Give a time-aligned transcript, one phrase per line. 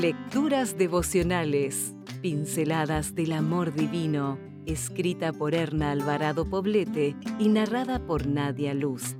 [0.00, 8.72] Lecturas devocionales, pinceladas del amor divino, escrita por Erna Alvarado Poblete y narrada por Nadia
[8.72, 9.14] Luz.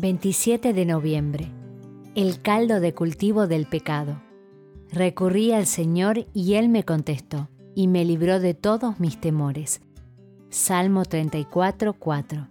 [0.00, 1.50] 27 de noviembre.
[2.14, 4.20] El caldo de cultivo del pecado.
[4.92, 9.80] Recurrí al Señor y Él me contestó y me libró de todos mis temores.
[10.50, 12.48] Salmo 34, 4.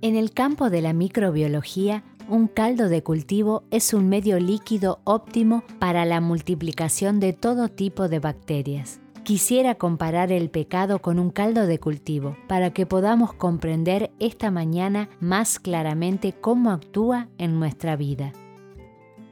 [0.00, 5.62] En el campo de la microbiología, un caldo de cultivo es un medio líquido óptimo
[5.78, 9.00] para la multiplicación de todo tipo de bacterias.
[9.22, 15.08] Quisiera comparar el pecado con un caldo de cultivo para que podamos comprender esta mañana
[15.20, 18.32] más claramente cómo actúa en nuestra vida.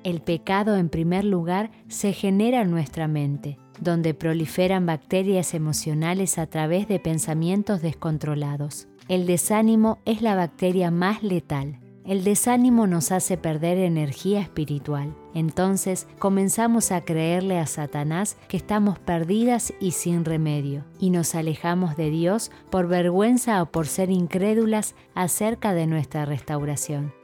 [0.02, 6.46] El pecado, en primer lugar, se genera en nuestra mente, donde proliferan bacterias emocionales a
[6.46, 8.88] través de pensamientos descontrolados.
[9.08, 11.83] El desánimo es la bacteria más letal.
[12.06, 15.14] El desánimo nos hace perder energía espiritual.
[15.32, 21.96] Entonces comenzamos a creerle a Satanás que estamos perdidas y sin remedio, y nos alejamos
[21.96, 27.14] de Dios por vergüenza o por ser incrédulas acerca de nuestra restauración.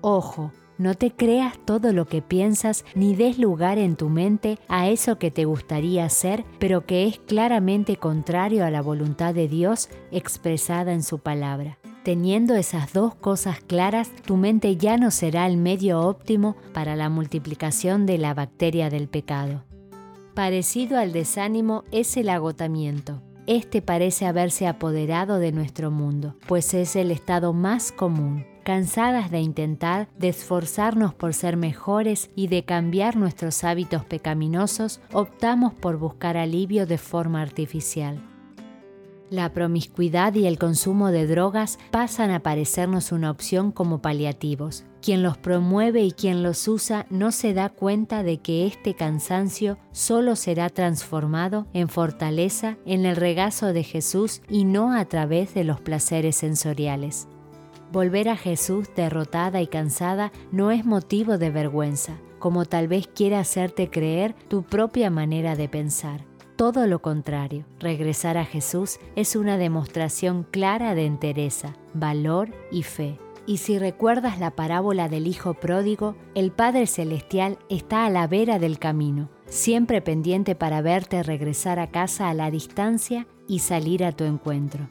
[0.00, 4.88] Ojo, no te creas todo lo que piensas ni des lugar en tu mente a
[4.88, 9.88] eso que te gustaría hacer, pero que es claramente contrario a la voluntad de Dios
[10.10, 11.78] expresada en su palabra.
[12.06, 17.08] Teniendo esas dos cosas claras, tu mente ya no será el medio óptimo para la
[17.08, 19.64] multiplicación de la bacteria del pecado.
[20.32, 23.22] Parecido al desánimo es el agotamiento.
[23.48, 28.46] Este parece haberse apoderado de nuestro mundo, pues es el estado más común.
[28.62, 35.74] Cansadas de intentar, de esforzarnos por ser mejores y de cambiar nuestros hábitos pecaminosos, optamos
[35.74, 38.22] por buscar alivio de forma artificial.
[39.28, 44.84] La promiscuidad y el consumo de drogas pasan a parecernos una opción como paliativos.
[45.02, 49.78] Quien los promueve y quien los usa no se da cuenta de que este cansancio
[49.90, 55.64] solo será transformado en fortaleza en el regazo de Jesús y no a través de
[55.64, 57.26] los placeres sensoriales.
[57.90, 63.40] Volver a Jesús derrotada y cansada no es motivo de vergüenza, como tal vez quiera
[63.40, 66.24] hacerte creer tu propia manera de pensar.
[66.56, 73.18] Todo lo contrario, regresar a Jesús es una demostración clara de entereza, valor y fe.
[73.46, 78.58] Y si recuerdas la parábola del Hijo Pródigo, el Padre Celestial está a la vera
[78.58, 84.12] del camino, siempre pendiente para verte regresar a casa a la distancia y salir a
[84.12, 84.88] tu encuentro.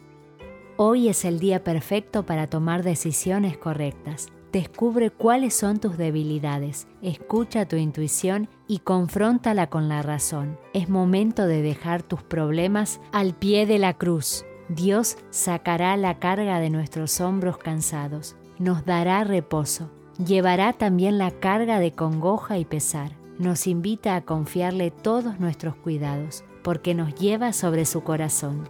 [0.78, 4.28] Hoy es el día perfecto para tomar decisiones correctas.
[4.56, 10.58] Descubre cuáles son tus debilidades, escucha tu intuición y confróntala con la razón.
[10.74, 14.46] Es momento de dejar tus problemas al pie de la cruz.
[14.70, 19.92] Dios sacará la carga de nuestros hombros cansados, nos dará reposo,
[20.26, 23.12] llevará también la carga de congoja y pesar.
[23.38, 28.70] Nos invita a confiarle todos nuestros cuidados, porque nos lleva sobre su corazón.